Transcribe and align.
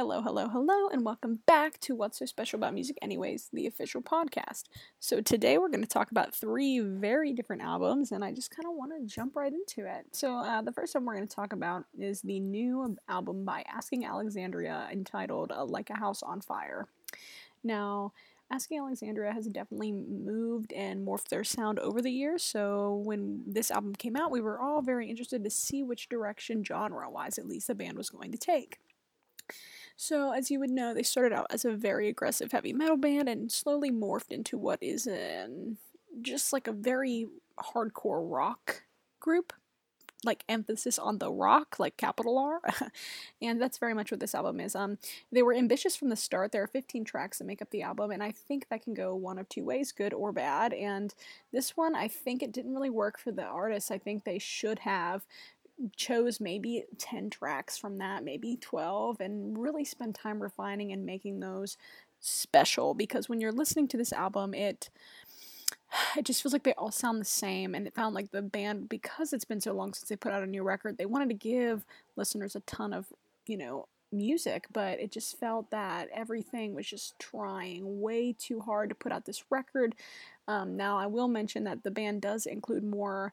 Hello, 0.00 0.22
hello, 0.22 0.48
hello, 0.48 0.88
and 0.88 1.04
welcome 1.04 1.40
back 1.44 1.78
to 1.80 1.94
What's 1.94 2.18
So 2.18 2.24
Special 2.24 2.56
About 2.56 2.72
Music 2.72 2.96
Anyways, 3.02 3.50
the 3.52 3.66
official 3.66 4.00
podcast. 4.00 4.62
So, 4.98 5.20
today 5.20 5.58
we're 5.58 5.68
going 5.68 5.82
to 5.82 5.86
talk 5.86 6.10
about 6.10 6.34
three 6.34 6.80
very 6.80 7.34
different 7.34 7.60
albums, 7.60 8.10
and 8.10 8.24
I 8.24 8.32
just 8.32 8.50
kind 8.50 8.66
of 8.66 8.74
want 8.74 8.92
to 8.92 9.06
jump 9.06 9.36
right 9.36 9.52
into 9.52 9.86
it. 9.86 10.06
So, 10.12 10.36
uh, 10.36 10.62
the 10.62 10.72
first 10.72 10.94
one 10.94 11.04
we're 11.04 11.16
going 11.16 11.28
to 11.28 11.34
talk 11.34 11.52
about 11.52 11.84
is 11.98 12.22
the 12.22 12.40
new 12.40 12.96
album 13.10 13.44
by 13.44 13.62
Asking 13.70 14.06
Alexandria 14.06 14.88
entitled 14.90 15.52
uh, 15.52 15.66
Like 15.66 15.90
a 15.90 15.98
House 15.98 16.22
on 16.22 16.40
Fire. 16.40 16.88
Now, 17.62 18.14
Asking 18.52 18.80
Alexandria 18.80 19.32
has 19.32 19.46
definitely 19.46 19.92
moved 19.92 20.72
and 20.72 21.06
morphed 21.06 21.28
their 21.28 21.44
sound 21.44 21.78
over 21.78 22.02
the 22.02 22.10
years. 22.10 22.42
So 22.42 23.00
when 23.04 23.42
this 23.46 23.70
album 23.70 23.94
came 23.94 24.16
out, 24.16 24.32
we 24.32 24.40
were 24.40 24.60
all 24.60 24.82
very 24.82 25.08
interested 25.08 25.44
to 25.44 25.50
see 25.50 25.84
which 25.84 26.08
direction, 26.08 26.64
genre 26.64 27.08
wise 27.08 27.38
at 27.38 27.46
least, 27.46 27.68
the 27.68 27.74
band 27.76 27.96
was 27.96 28.10
going 28.10 28.32
to 28.32 28.38
take. 28.38 28.78
So, 29.96 30.32
as 30.32 30.50
you 30.50 30.58
would 30.60 30.70
know, 30.70 30.94
they 30.94 31.02
started 31.02 31.32
out 31.32 31.46
as 31.50 31.64
a 31.64 31.72
very 31.72 32.08
aggressive 32.08 32.52
heavy 32.52 32.72
metal 32.72 32.96
band 32.96 33.28
and 33.28 33.52
slowly 33.52 33.90
morphed 33.90 34.30
into 34.30 34.56
what 34.56 34.82
is 34.82 35.06
an 35.06 35.76
just 36.22 36.52
like 36.52 36.66
a 36.66 36.72
very 36.72 37.26
hardcore 37.58 38.28
rock 38.28 38.82
group, 39.20 39.52
like 40.24 40.44
emphasis 40.48 40.98
on 40.98 41.18
the 41.18 41.30
rock, 41.30 41.76
like 41.78 41.96
capital 41.96 42.38
R. 42.38 42.60
and 43.42 43.60
that's 43.60 43.78
very 43.78 43.94
much 43.94 44.10
what 44.10 44.20
this 44.20 44.34
album 44.34 44.60
is. 44.60 44.74
Um, 44.74 44.98
they 45.32 45.42
were 45.42 45.54
ambitious 45.54 45.96
from 45.96 46.08
the 46.08 46.16
start. 46.16 46.52
There 46.52 46.62
are 46.62 46.68
15 46.68 47.04
tracks 47.04 47.38
that 47.38 47.46
make 47.46 47.62
up 47.62 47.70
the 47.70 47.82
album, 47.82 48.10
and 48.10 48.22
I 48.22 48.32
think 48.32 48.68
that 48.68 48.82
can 48.82 48.94
go 48.94 49.14
one 49.14 49.38
of 49.38 49.48
two 49.48 49.64
ways, 49.64 49.92
good 49.92 50.14
or 50.14 50.32
bad. 50.32 50.72
And 50.72 51.14
this 51.52 51.76
one, 51.76 51.94
I 51.94 52.08
think 52.08 52.42
it 52.42 52.52
didn't 52.52 52.74
really 52.74 52.90
work 52.90 53.18
for 53.18 53.32
the 53.32 53.44
artists. 53.44 53.90
I 53.90 53.98
think 53.98 54.24
they 54.24 54.38
should 54.38 54.80
have 54.80 55.24
chose 55.96 56.40
maybe 56.40 56.84
10 56.98 57.30
tracks 57.30 57.78
from 57.78 57.98
that, 57.98 58.24
maybe 58.24 58.56
12, 58.60 59.20
and 59.20 59.58
really 59.58 59.84
spend 59.84 60.14
time 60.14 60.42
refining 60.42 60.92
and 60.92 61.06
making 61.06 61.40
those 61.40 61.76
special 62.20 62.92
because 62.94 63.28
when 63.28 63.40
you're 63.40 63.52
listening 63.52 63.88
to 63.88 63.96
this 63.96 64.12
album, 64.12 64.54
it 64.54 64.90
it 66.16 66.24
just 66.24 66.42
feels 66.42 66.52
like 66.52 66.62
they 66.62 66.74
all 66.74 66.90
sound 66.90 67.20
the 67.20 67.24
same 67.24 67.74
and 67.74 67.86
it 67.86 67.94
found 67.94 68.14
like 68.14 68.30
the 68.30 68.42
band 68.42 68.88
because 68.88 69.32
it's 69.32 69.44
been 69.44 69.60
so 69.60 69.72
long 69.72 69.92
since 69.92 70.08
they 70.08 70.16
put 70.16 70.32
out 70.32 70.42
a 70.42 70.46
new 70.46 70.62
record 70.62 70.98
they 70.98 71.06
wanted 71.06 71.28
to 71.28 71.34
give 71.34 71.84
listeners 72.16 72.56
a 72.56 72.60
ton 72.60 72.92
of 72.92 73.06
you 73.46 73.56
know 73.56 73.86
music 74.12 74.66
but 74.72 74.98
it 74.98 75.12
just 75.12 75.38
felt 75.38 75.70
that 75.70 76.08
everything 76.12 76.74
was 76.74 76.86
just 76.86 77.16
trying 77.18 78.00
way 78.00 78.32
too 78.32 78.60
hard 78.60 78.88
to 78.88 78.94
put 78.94 79.12
out 79.12 79.24
this 79.24 79.44
record. 79.50 79.94
Um, 80.48 80.76
now 80.76 80.98
i 80.98 81.06
will 81.06 81.28
mention 81.28 81.64
that 81.64 81.84
the 81.84 81.92
band 81.92 82.22
does 82.22 82.46
include 82.46 82.82
more 82.82 83.32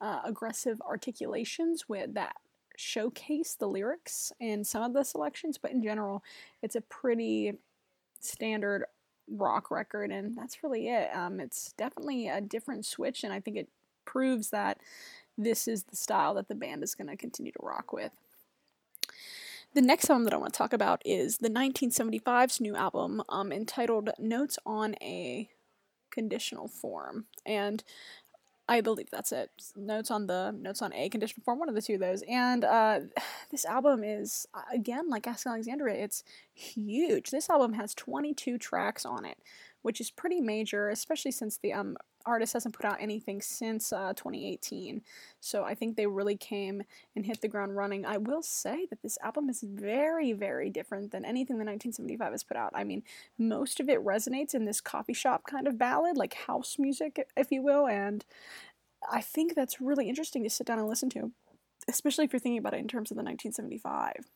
uh, 0.00 0.20
aggressive 0.24 0.80
articulations 0.82 1.88
with 1.88 2.14
that 2.14 2.36
showcase 2.76 3.54
the 3.54 3.68
lyrics 3.68 4.32
in 4.40 4.64
some 4.64 4.82
of 4.82 4.92
the 4.92 5.04
selections, 5.04 5.58
but 5.58 5.70
in 5.70 5.82
general, 5.82 6.22
it's 6.62 6.76
a 6.76 6.80
pretty 6.80 7.54
standard 8.20 8.84
rock 9.30 9.70
record, 9.70 10.10
and 10.10 10.36
that's 10.36 10.62
really 10.62 10.88
it. 10.88 11.14
Um, 11.14 11.40
it's 11.40 11.72
definitely 11.72 12.28
a 12.28 12.40
different 12.40 12.86
switch, 12.86 13.24
and 13.24 13.32
I 13.32 13.40
think 13.40 13.56
it 13.56 13.68
proves 14.04 14.50
that 14.50 14.78
this 15.36 15.66
is 15.66 15.84
the 15.84 15.96
style 15.96 16.34
that 16.34 16.48
the 16.48 16.54
band 16.54 16.82
is 16.82 16.94
going 16.94 17.08
to 17.08 17.16
continue 17.16 17.52
to 17.52 17.58
rock 17.62 17.92
with. 17.92 18.12
The 19.74 19.82
next 19.82 20.08
album 20.08 20.24
that 20.24 20.34
I 20.34 20.36
want 20.36 20.52
to 20.52 20.58
talk 20.58 20.72
about 20.72 21.02
is 21.04 21.38
the 21.38 21.50
1975's 21.50 22.60
new 22.60 22.76
album 22.76 23.22
um, 23.28 23.50
entitled 23.50 24.10
Notes 24.20 24.56
on 24.64 24.94
a 25.02 25.48
Conditional 26.12 26.68
Form. 26.68 27.26
And 27.44 27.82
I 28.68 28.80
believe 28.80 29.10
that's 29.10 29.30
it. 29.30 29.50
Notes 29.76 30.10
on 30.10 30.26
the 30.26 30.54
notes 30.58 30.80
on 30.80 30.92
a 30.94 31.08
condition 31.10 31.42
form, 31.44 31.58
one 31.58 31.68
of 31.68 31.74
the 31.74 31.82
two 31.82 31.94
of 31.94 32.00
those. 32.00 32.22
And 32.28 32.64
uh, 32.64 33.00
this 33.50 33.64
album 33.64 34.02
is 34.04 34.46
again 34.72 35.08
like 35.08 35.26
Ask 35.26 35.46
Alexandria. 35.46 36.02
It's 36.02 36.24
huge. 36.54 37.30
This 37.30 37.50
album 37.50 37.74
has 37.74 37.94
22 37.94 38.58
tracks 38.58 39.04
on 39.04 39.24
it, 39.24 39.38
which 39.84 40.00
is 40.00 40.10
pretty 40.10 40.40
major, 40.40 40.88
especially 40.88 41.30
since 41.30 41.58
the 41.58 41.70
um, 41.74 41.94
artist 42.24 42.54
hasn't 42.54 42.74
put 42.74 42.86
out 42.86 42.96
anything 43.00 43.42
since 43.42 43.92
uh, 43.92 44.14
2018. 44.14 45.02
So 45.40 45.62
I 45.62 45.74
think 45.74 45.94
they 45.94 46.06
really 46.06 46.38
came 46.38 46.84
and 47.14 47.26
hit 47.26 47.42
the 47.42 47.48
ground 47.48 47.76
running. 47.76 48.06
I 48.06 48.16
will 48.16 48.42
say 48.42 48.86
that 48.88 49.02
this 49.02 49.18
album 49.22 49.50
is 49.50 49.62
very, 49.62 50.32
very 50.32 50.70
different 50.70 51.12
than 51.12 51.26
anything 51.26 51.56
the 51.58 51.66
1975 51.66 52.32
has 52.32 52.42
put 52.42 52.56
out. 52.56 52.72
I 52.74 52.82
mean, 52.82 53.02
most 53.38 53.78
of 53.78 53.90
it 53.90 54.02
resonates 54.02 54.54
in 54.54 54.64
this 54.64 54.80
coffee 54.80 55.12
shop 55.12 55.42
kind 55.46 55.68
of 55.68 55.76
ballad, 55.76 56.16
like 56.16 56.32
house 56.32 56.76
music, 56.78 57.28
if 57.36 57.52
you 57.52 57.62
will, 57.62 57.86
and 57.86 58.24
I 59.12 59.20
think 59.20 59.54
that's 59.54 59.82
really 59.82 60.08
interesting 60.08 60.42
to 60.44 60.50
sit 60.50 60.66
down 60.66 60.78
and 60.78 60.88
listen 60.88 61.10
to, 61.10 61.30
especially 61.90 62.24
if 62.24 62.32
you're 62.32 62.40
thinking 62.40 62.56
about 62.56 62.72
it 62.72 62.80
in 62.80 62.88
terms 62.88 63.10
of 63.10 63.16
the 63.16 63.22
1975. 63.22 64.30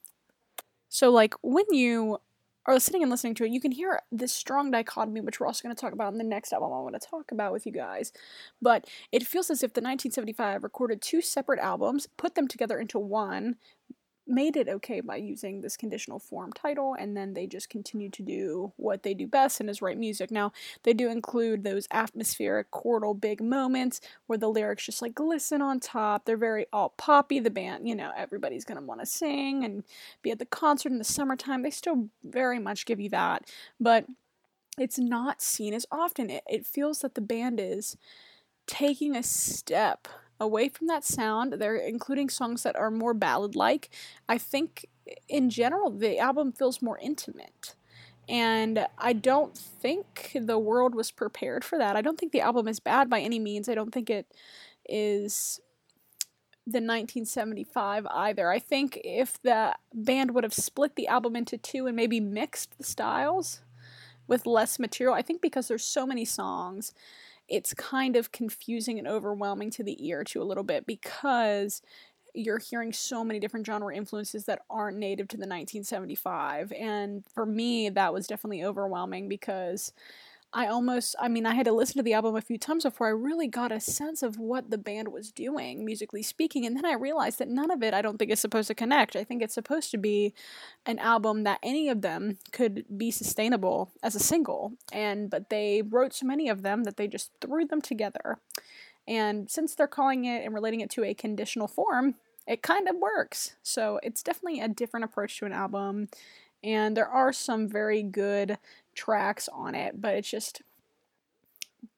So, 0.90 1.10
like, 1.10 1.32
when 1.42 1.64
you 1.70 2.18
are 2.68 2.80
sitting 2.80 3.02
and 3.02 3.10
listening 3.10 3.34
to 3.34 3.44
it, 3.44 3.50
you 3.50 3.60
can 3.60 3.72
hear 3.72 4.00
this 4.12 4.32
strong 4.32 4.70
dichotomy, 4.70 5.20
which 5.20 5.40
we're 5.40 5.46
also 5.46 5.62
going 5.62 5.74
to 5.74 5.80
talk 5.80 5.92
about 5.92 6.12
in 6.12 6.18
the 6.18 6.24
next 6.24 6.52
album 6.52 6.72
I 6.72 6.80
want 6.80 7.00
to 7.00 7.08
talk 7.08 7.32
about 7.32 7.52
with 7.52 7.66
you 7.66 7.72
guys. 7.72 8.12
But 8.60 8.86
it 9.10 9.26
feels 9.26 9.50
as 9.50 9.62
if 9.62 9.72
the 9.72 9.80
1975 9.80 10.62
recorded 10.62 11.00
two 11.00 11.22
separate 11.22 11.60
albums, 11.60 12.06
put 12.16 12.34
them 12.34 12.46
together 12.46 12.78
into 12.78 12.98
one, 12.98 13.56
made 14.28 14.56
it 14.56 14.68
okay 14.68 15.00
by 15.00 15.16
using 15.16 15.60
this 15.60 15.76
conditional 15.76 16.18
form 16.18 16.52
title, 16.52 16.94
and 16.98 17.16
then 17.16 17.34
they 17.34 17.46
just 17.46 17.70
continue 17.70 18.10
to 18.10 18.22
do 18.22 18.72
what 18.76 19.02
they 19.02 19.14
do 19.14 19.26
best 19.26 19.60
and 19.60 19.70
is 19.70 19.80
write 19.82 19.98
music. 19.98 20.30
Now, 20.30 20.52
they 20.82 20.92
do 20.92 21.10
include 21.10 21.64
those 21.64 21.88
atmospheric, 21.90 22.70
chordal, 22.70 23.18
big 23.18 23.40
moments 23.40 24.00
where 24.26 24.38
the 24.38 24.48
lyrics 24.48 24.86
just 24.86 25.02
like 25.02 25.14
glisten 25.14 25.62
on 25.62 25.80
top. 25.80 26.24
They're 26.24 26.36
very 26.36 26.66
all 26.72 26.90
poppy. 26.90 27.40
The 27.40 27.50
band, 27.50 27.88
you 27.88 27.94
know, 27.94 28.12
everybody's 28.16 28.64
gonna 28.64 28.82
want 28.82 29.00
to 29.00 29.06
sing 29.06 29.64
and 29.64 29.84
be 30.22 30.30
at 30.30 30.38
the 30.38 30.46
concert 30.46 30.92
in 30.92 30.98
the 30.98 31.04
summertime. 31.04 31.62
They 31.62 31.70
still 31.70 32.08
very 32.22 32.58
much 32.58 32.86
give 32.86 33.00
you 33.00 33.08
that, 33.10 33.50
but 33.80 34.06
it's 34.78 34.98
not 34.98 35.42
seen 35.42 35.74
as 35.74 35.86
often. 35.90 36.30
It, 36.30 36.44
it 36.48 36.66
feels 36.66 37.00
that 37.00 37.14
the 37.14 37.20
band 37.20 37.58
is 37.60 37.96
taking 38.66 39.16
a 39.16 39.22
step 39.22 40.06
away 40.40 40.68
from 40.68 40.86
that 40.86 41.04
sound. 41.04 41.54
They're 41.54 41.76
including 41.76 42.28
songs 42.28 42.62
that 42.62 42.76
are 42.76 42.90
more 42.90 43.14
ballad 43.14 43.56
like. 43.56 43.90
I 44.28 44.38
think 44.38 44.86
in 45.28 45.50
general, 45.50 45.90
the 45.90 46.18
album 46.18 46.52
feels 46.52 46.82
more 46.82 46.98
intimate. 46.98 47.74
And 48.28 48.86
I 48.98 49.14
don't 49.14 49.56
think 49.56 50.32
the 50.34 50.58
world 50.58 50.94
was 50.94 51.10
prepared 51.10 51.64
for 51.64 51.78
that. 51.78 51.96
I 51.96 52.02
don't 52.02 52.18
think 52.18 52.32
the 52.32 52.42
album 52.42 52.68
is 52.68 52.78
bad 52.78 53.08
by 53.08 53.20
any 53.20 53.38
means. 53.38 53.68
I 53.68 53.74
don't 53.74 53.92
think 53.92 54.10
it 54.10 54.26
is 54.86 55.60
the 56.66 56.80
1975 56.80 58.06
either. 58.06 58.50
I 58.50 58.58
think 58.58 59.00
if 59.02 59.40
the 59.40 59.74
band 59.94 60.32
would 60.32 60.44
have 60.44 60.52
split 60.52 60.96
the 60.96 61.08
album 61.08 61.34
into 61.36 61.56
two 61.56 61.86
and 61.86 61.96
maybe 61.96 62.20
mixed 62.20 62.76
the 62.76 62.84
styles 62.84 63.62
with 64.26 64.44
less 64.44 64.78
material, 64.78 65.14
I 65.14 65.22
think 65.22 65.40
because 65.40 65.68
there's 65.68 65.84
so 65.84 66.06
many 66.06 66.26
songs 66.26 66.92
it's 67.48 67.74
kind 67.74 68.16
of 68.16 68.32
confusing 68.32 68.98
and 68.98 69.08
overwhelming 69.08 69.70
to 69.70 69.82
the 69.82 70.06
ear 70.06 70.24
too 70.24 70.42
a 70.42 70.44
little 70.44 70.64
bit 70.64 70.86
because 70.86 71.82
you're 72.34 72.58
hearing 72.58 72.92
so 72.92 73.24
many 73.24 73.40
different 73.40 73.66
genre 73.66 73.94
influences 73.94 74.44
that 74.44 74.62
aren't 74.70 74.98
native 74.98 75.28
to 75.28 75.36
the 75.36 75.46
1975 75.46 76.72
and 76.72 77.24
for 77.34 77.46
me 77.46 77.88
that 77.88 78.12
was 78.12 78.26
definitely 78.26 78.64
overwhelming 78.64 79.28
because 79.28 79.92
I 80.52 80.66
almost, 80.66 81.14
I 81.20 81.28
mean, 81.28 81.44
I 81.44 81.54
had 81.54 81.66
to 81.66 81.72
listen 81.72 81.98
to 81.98 82.02
the 82.02 82.14
album 82.14 82.34
a 82.34 82.40
few 82.40 82.56
times 82.56 82.84
before 82.84 83.06
I 83.06 83.10
really 83.10 83.48
got 83.48 83.70
a 83.70 83.80
sense 83.80 84.22
of 84.22 84.38
what 84.38 84.70
the 84.70 84.78
band 84.78 85.08
was 85.08 85.30
doing, 85.30 85.84
musically 85.84 86.22
speaking. 86.22 86.64
And 86.64 86.74
then 86.74 86.86
I 86.86 86.94
realized 86.94 87.38
that 87.38 87.48
none 87.48 87.70
of 87.70 87.82
it, 87.82 87.92
I 87.92 88.00
don't 88.00 88.16
think, 88.18 88.30
is 88.30 88.40
supposed 88.40 88.68
to 88.68 88.74
connect. 88.74 89.14
I 89.14 89.24
think 89.24 89.42
it's 89.42 89.52
supposed 89.52 89.90
to 89.90 89.98
be 89.98 90.32
an 90.86 90.98
album 90.98 91.42
that 91.44 91.58
any 91.62 91.90
of 91.90 92.00
them 92.00 92.38
could 92.50 92.86
be 92.96 93.10
sustainable 93.10 93.90
as 94.02 94.14
a 94.14 94.20
single. 94.20 94.72
And, 94.90 95.28
but 95.28 95.50
they 95.50 95.82
wrote 95.82 96.14
so 96.14 96.26
many 96.26 96.48
of 96.48 96.62
them 96.62 96.84
that 96.84 96.96
they 96.96 97.08
just 97.08 97.30
threw 97.42 97.66
them 97.66 97.82
together. 97.82 98.38
And 99.06 99.50
since 99.50 99.74
they're 99.74 99.86
calling 99.86 100.24
it 100.24 100.44
and 100.46 100.54
relating 100.54 100.80
it 100.80 100.90
to 100.90 101.04
a 101.04 101.12
conditional 101.12 101.68
form, 101.68 102.14
it 102.46 102.62
kind 102.62 102.88
of 102.88 102.96
works. 102.96 103.56
So 103.62 104.00
it's 104.02 104.22
definitely 104.22 104.60
a 104.60 104.68
different 104.68 105.04
approach 105.04 105.38
to 105.38 105.44
an 105.44 105.52
album. 105.52 106.08
And 106.64 106.96
there 106.96 107.08
are 107.08 107.32
some 107.32 107.68
very 107.68 108.02
good 108.02 108.58
tracks 108.98 109.48
on 109.52 109.74
it, 109.74 110.00
but 110.00 110.14
it's 110.14 110.30
just 110.30 110.62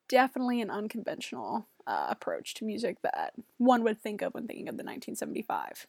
definitely 0.09 0.61
an 0.61 0.71
unconventional 0.71 1.67
uh, 1.87 2.07
approach 2.11 2.53
to 2.55 2.65
music 2.65 3.01
that 3.03 3.33
one 3.57 3.83
would 3.83 3.99
think 3.99 4.21
of 4.21 4.35
when 4.35 4.47
thinking 4.47 4.69
of 4.69 4.77
the 4.77 4.85
1975. 4.85 5.87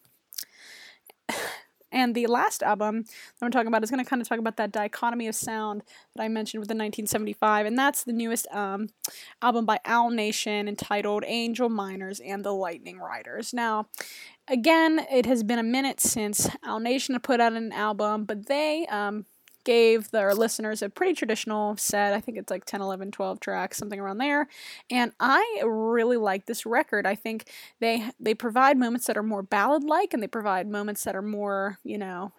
And 1.92 2.16
the 2.16 2.28
last 2.28 2.64
album 2.64 3.04
that 3.04 3.46
I'm 3.46 3.52
talking 3.52 3.68
about 3.68 3.84
is 3.84 3.92
going 3.92 4.04
to 4.04 4.10
kind 4.10 4.22
of 4.22 4.28
talk 4.28 4.40
about 4.40 4.56
that 4.58 4.72
dichotomy 4.72 5.28
of 5.28 5.36
sound 5.36 5.84
that 6.16 6.24
I 6.24 6.30
mentioned 6.30 6.62
with 6.62 6.70
the 6.70 6.74
1975, 6.74 7.66
and 7.66 7.78
that's 7.78 8.04
the 8.04 8.14
newest 8.14 8.48
um, 8.52 8.88
album 9.42 9.66
by 9.66 9.80
AWOLNATION 9.86 10.70
entitled 10.70 11.26
Angel 11.28 11.68
Miners 11.68 12.22
and 12.22 12.46
the 12.46 12.54
Lightning 12.54 12.98
Riders. 12.98 13.54
Now, 13.54 13.88
again, 14.48 15.06
it 15.12 15.26
has 15.26 15.44
been 15.44 15.60
a 15.60 15.64
minute 15.64 16.00
since 16.00 16.50
AWOLNATION 16.64 17.20
put 17.20 17.42
out 17.42 17.54
an 17.54 17.74
album, 17.74 18.24
but 18.24 18.46
they 18.46 18.88
um, 18.88 19.26
gave 19.64 20.12
their 20.12 20.34
listeners 20.34 20.82
a 20.82 20.90
pretty 20.90 21.14
traditional 21.14 21.76
set. 21.78 22.14
I 22.14 22.20
think 22.20 22.38
it's 22.38 22.52
like 22.52 22.66
10, 22.66 22.82
11, 22.82 23.12
12 23.12 23.40
tracks, 23.40 23.78
something 23.78 24.00
around 24.00 24.18
there. 24.18 24.48
And 24.90 25.12
I 25.20 25.62
really 25.64 26.18
like 26.18 26.46
this 26.46 26.66
record. 26.66 27.06
I 27.06 27.16
think 27.16 27.50
they 27.80 28.10
they 28.20 28.34
provide 28.34 28.78
moments 28.78 29.08
that 29.08 29.18
are 29.18 29.24
more 29.24 29.44
ballad 29.44 29.84
like 29.84 30.14
and 30.14 30.22
they 30.22 30.28
provide 30.28 30.68
moments 30.68 31.04
that 31.04 31.16
are 31.16 31.22
more, 31.22 31.78
you 31.84 31.98
know, 31.98 32.32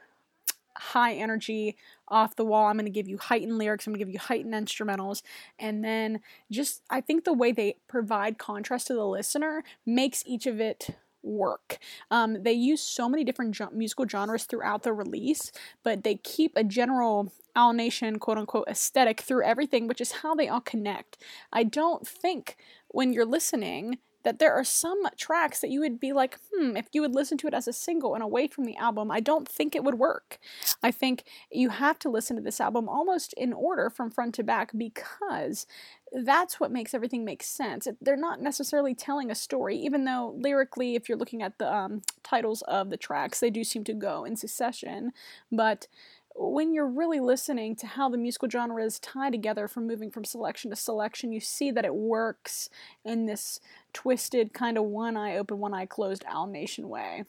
high 0.77 1.15
energy, 1.15 1.77
off 2.09 2.37
the 2.37 2.45
wall. 2.45 2.67
I'm 2.67 2.77
going 2.77 2.85
to 2.85 2.91
give 2.91 3.09
you 3.09 3.19
heightened 3.19 3.59
lyrics. 3.59 3.87
I'm 3.87 3.93
going 3.93 4.01
to 4.01 4.05
give 4.05 4.13
you 4.13 4.19
heightened 4.19 4.55
instrumentals. 4.55 5.23
And 5.59 5.85
then 5.85 6.21
just, 6.51 6.83
I 6.91 7.01
think 7.01 7.25
the 7.25 7.33
way 7.33 7.53
they 7.53 7.77
provide 7.89 8.39
contrast 8.39 8.87
to 8.89 8.95
the 8.95 9.07
listener 9.07 9.65
makes 9.87 10.23
each 10.27 10.47
of 10.47 10.61
it 10.61 10.91
work. 11.23 11.79
Um, 12.11 12.43
they 12.43 12.53
use 12.53 12.81
so 12.81 13.09
many 13.09 13.25
different 13.25 13.55
jo- 13.55 13.71
musical 13.73 14.07
genres 14.09 14.45
throughout 14.45 14.83
the 14.83 14.93
release, 14.93 15.53
but 15.83 16.05
they 16.05 16.17
keep 16.17 16.53
a 16.57 16.65
general 16.65 17.33
AWOLNATION 17.57 18.19
quote 18.19 18.39
unquote 18.39 18.69
aesthetic 18.69 19.21
through 19.21 19.45
everything, 19.45 19.87
which 19.87 20.01
is 20.01 20.13
how 20.13 20.35
they 20.35 20.49
all 20.49 20.61
connect. 20.61 21.19
I 21.53 21.65
don't 21.65 22.07
think 22.07 22.57
when 22.89 23.13
you're 23.13 23.27
listening 23.27 23.99
that 24.25 24.39
there 24.39 24.53
are 24.53 24.65
some 24.65 25.03
tracks 25.17 25.61
that 25.61 25.71
you 25.71 25.81
would 25.81 26.01
be 26.01 26.13
like, 26.13 26.39
hmm, 26.53 26.77
if 26.77 26.87
you 26.93 27.01
would 27.01 27.15
listen 27.15 27.39
to 27.39 27.47
it 27.47 27.55
as 27.55 27.69
a 27.69 27.73
single 27.73 28.15
and 28.15 28.23
away 28.23 28.47
from 28.47 28.65
the 28.65 28.77
album, 28.77 29.11
I 29.11 29.21
don't 29.21 29.49
think 29.49 29.75
it 29.75 29.85
would 29.85 29.99
work. 29.99 30.39
I 30.83 30.91
think 30.91 31.25
you 31.51 31.71
have 31.71 31.99
to 32.01 32.11
listen 32.11 32.37
to 32.37 32.43
this 32.43 32.61
album 32.61 32.89
almost 32.89 33.33
in 33.35 33.53
order 33.53 33.91
from 33.91 34.11
front 34.11 34.35
to 34.37 34.43
back 34.43 34.71
because 34.77 35.67
that's 36.13 36.61
what 36.61 36.71
makes 36.71 36.95
everything 36.95 37.25
make 37.25 37.43
sense. 37.43 37.89
They're 38.01 38.17
not 38.17 38.41
necessarily 38.41 38.95
telling 38.95 39.31
a 39.31 39.35
story, 39.35 39.77
even 39.79 40.05
though 40.05 40.35
lyrically, 40.37 40.95
if 40.95 41.09
you're 41.09 41.19
looking 41.19 41.43
at 41.43 41.59
the 41.59 41.73
um, 41.73 42.03
titles 42.23 42.63
of 42.63 42.91
the 42.91 42.97
tracks, 42.97 43.41
they 43.41 43.51
do 43.51 43.65
seem 43.65 43.85
to 43.85 43.95
go 43.95 44.25
in 44.25 44.37
succession. 44.37 45.13
But 45.51 45.87
when 46.35 46.73
you're 46.73 46.89
really 46.89 47.21
listening 47.21 47.77
to 47.77 47.87
how 47.87 48.09
the 48.09 48.19
musical 48.19 48.49
genres 48.49 48.99
tie 48.99 49.31
together 49.31 49.69
from 49.69 49.87
moving 49.87 50.11
from 50.11 50.25
selection 50.25 50.71
to 50.71 50.77
selection, 50.77 51.33
you 51.33 51.41
see 51.41 51.71
that 51.71 51.85
it 51.85 51.95
works 51.95 52.71
in 53.05 53.27
this 53.27 53.61
twisted, 53.93 54.53
kind 54.53 54.79
of 54.79 54.85
one 54.85 55.17
eye 55.17 55.37
open, 55.37 55.59
one 55.59 55.75
eye 55.75 55.87
closed 55.87 56.25
AWOLNATION 56.25 56.89
way. 56.89 57.25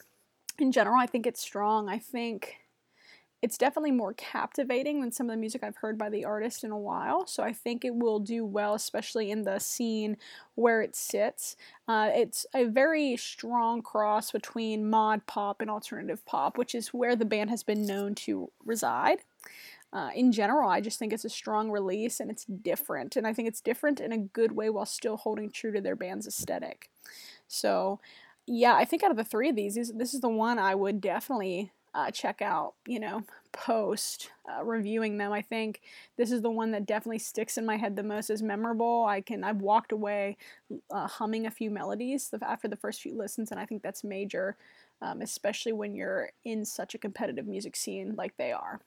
In 0.59 0.71
general, 0.71 0.97
I 0.99 1.05
think 1.05 1.25
it's 1.25 1.41
strong. 1.41 1.89
I 1.89 1.97
think 1.97 2.57
it's 3.43 3.57
definitely 3.57 3.91
more 3.91 4.13
captivating 4.13 5.01
than 5.01 5.11
some 5.11 5.29
of 5.29 5.35
the 5.35 5.39
music 5.39 5.65
I've 5.65 5.75
heard 5.75 5.97
by 5.97 6.09
the 6.09 6.23
artist 6.23 6.63
in 6.63 6.71
a 6.71 6.77
while. 6.77 7.27
So 7.27 7.43
I 7.43 7.51
think 7.51 7.83
it 7.83 7.93
will 7.93 8.19
do 8.19 8.45
well, 8.45 8.73
especially 8.73 9.31
in 9.31 9.43
the 9.43 9.59
scene 9.59 10.15
where 10.55 10.81
it 10.81 10.95
sits. 10.95 11.57
Uh, 11.85 12.09
it's 12.15 12.45
a 12.55 12.63
very 12.63 13.17
strong 13.17 13.81
cross 13.81 14.31
between 14.31 14.89
mod 14.89 15.27
pop 15.27 15.59
and 15.59 15.69
alternative 15.69 16.25
pop, 16.25 16.57
which 16.57 16.73
is 16.73 16.93
where 16.93 17.17
the 17.17 17.25
band 17.25 17.49
has 17.49 17.63
been 17.63 17.85
known 17.85 18.15
to 18.15 18.49
reside. 18.63 19.19
Uh, 19.91 20.11
in 20.15 20.31
general, 20.31 20.69
I 20.69 20.79
just 20.79 20.97
think 20.97 21.11
it's 21.11 21.25
a 21.25 21.29
strong 21.29 21.69
release 21.69 22.21
and 22.21 22.31
it's 22.31 22.45
different. 22.45 23.17
And 23.17 23.27
I 23.27 23.33
think 23.33 23.49
it's 23.49 23.59
different 23.59 23.99
in 23.99 24.13
a 24.13 24.17
good 24.17 24.53
way 24.53 24.69
while 24.69 24.85
still 24.85 25.17
holding 25.17 25.51
true 25.51 25.73
to 25.73 25.81
their 25.81 25.97
band's 25.97 26.27
aesthetic. 26.27 26.89
So, 27.49 27.99
yeah, 28.47 28.73
I 28.73 28.85
think 28.85 29.03
out 29.03 29.11
of 29.11 29.17
the 29.17 29.25
three 29.25 29.49
of 29.49 29.57
these, 29.57 29.75
this 29.75 30.13
is 30.13 30.21
the 30.21 30.29
one 30.29 30.59
I 30.59 30.75
would 30.75 31.01
definitely 31.01 31.73
uh, 31.93 32.11
check 32.11 32.41
out, 32.41 32.73
you 32.87 32.99
know, 32.99 33.23
post 33.51 34.31
uh, 34.51 34.63
reviewing 34.63 35.17
them. 35.17 35.31
I 35.31 35.41
think 35.41 35.81
this 36.17 36.31
is 36.31 36.41
the 36.41 36.49
one 36.49 36.71
that 36.71 36.85
definitely 36.87 37.19
sticks 37.19 37.57
in 37.57 37.65
my 37.65 37.77
head 37.77 37.95
the 37.95 38.03
most 38.03 38.29
as 38.29 38.41
memorable. 38.41 39.05
I 39.05 39.21
can 39.21 39.43
I've 39.43 39.61
walked 39.61 39.91
away 39.91 40.37
uh, 40.91 41.07
humming 41.07 41.45
a 41.45 41.51
few 41.51 41.69
melodies 41.69 42.33
after 42.41 42.67
the 42.67 42.75
first 42.75 43.01
few 43.01 43.15
listens, 43.15 43.51
and 43.51 43.59
I 43.59 43.65
think 43.65 43.83
that's 43.83 44.03
major, 44.03 44.57
um, 45.01 45.21
especially 45.21 45.73
when 45.73 45.93
you're 45.95 46.31
in 46.45 46.65
such 46.65 46.95
a 46.95 46.99
competitive 46.99 47.47
music 47.47 47.75
scene 47.75 48.15
like 48.17 48.35
they 48.37 48.51
are. 48.51 48.79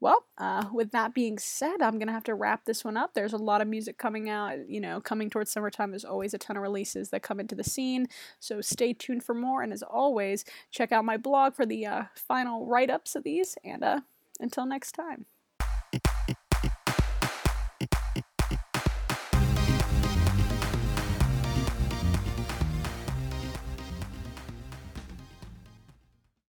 Well, 0.00 0.24
uh, 0.38 0.64
with 0.72 0.92
that 0.92 1.12
being 1.12 1.38
said, 1.38 1.82
I'm 1.82 1.98
going 1.98 2.06
to 2.06 2.12
have 2.12 2.24
to 2.24 2.34
wrap 2.34 2.64
this 2.64 2.84
one 2.84 2.96
up. 2.96 3.12
There's 3.12 3.34
a 3.34 3.38
lot 3.38 3.60
of 3.60 3.68
music 3.68 3.98
coming 3.98 4.30
out. 4.30 4.68
You 4.68 4.80
know, 4.80 5.00
coming 5.00 5.28
towards 5.28 5.52
summertime, 5.52 5.90
there's 5.90 6.06
always 6.06 6.32
a 6.32 6.38
ton 6.38 6.56
of 6.56 6.62
releases 6.62 7.10
that 7.10 7.22
come 7.22 7.38
into 7.38 7.54
the 7.54 7.64
scene. 7.64 8.06
So 8.38 8.62
stay 8.62 8.94
tuned 8.94 9.22
for 9.22 9.34
more. 9.34 9.62
And 9.62 9.72
as 9.72 9.82
always, 9.82 10.44
check 10.70 10.90
out 10.90 11.04
my 11.04 11.18
blog 11.18 11.54
for 11.54 11.66
the 11.66 11.84
uh, 11.86 12.02
final 12.14 12.64
write 12.66 12.88
ups 12.88 13.14
of 13.14 13.24
these. 13.24 13.58
And 13.62 13.84
uh, 13.84 14.00
until 14.40 14.64
next 14.64 14.92
time. 14.92 15.26